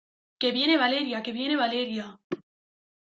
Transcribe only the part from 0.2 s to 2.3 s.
que viene Valeria, que viene Valeria.